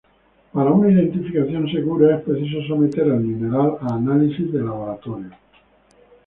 Para 0.51 0.71
una 0.71 0.89
identificación 0.91 1.69
segura 1.71 2.15
es 2.15 2.23
preciso 2.23 2.63
someter 2.67 3.05
el 3.05 3.19
mineral 3.19 3.75
a 3.81 3.93
análisis 3.93 4.51
de 4.51 4.63
laboratorio. 4.63 5.29